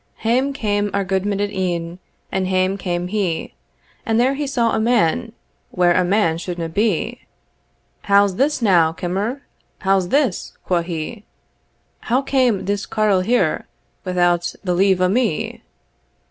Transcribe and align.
Hame 0.23 0.51
came 0.51 0.89
our 0.95 1.05
gudeman 1.05 1.39
at 1.41 1.51
e'en, 1.51 1.99
And 2.31 2.47
hame 2.47 2.75
came 2.75 3.07
he, 3.09 3.53
And 4.03 4.19
there 4.19 4.33
he 4.33 4.47
saw 4.47 4.71
a 4.73 4.79
man 4.79 5.31
Where 5.69 5.93
a 5.93 6.03
man 6.03 6.39
suldna 6.39 6.69
be. 6.69 7.21
"How's 8.05 8.37
this 8.37 8.63
now, 8.63 8.93
kimmer? 8.93 9.43
How's 9.81 10.09
this?" 10.09 10.57
quo 10.65 10.81
he, 10.81 11.23
"How 11.99 12.23
came 12.23 12.65
this 12.65 12.87
carle 12.87 13.21
here 13.21 13.67
Without 14.03 14.55
the 14.63 14.73
leave 14.73 15.01
o' 15.01 15.07
me?" 15.07 15.61